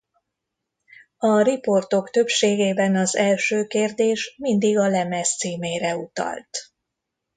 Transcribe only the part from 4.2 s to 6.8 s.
mindig a lemez címére utalt.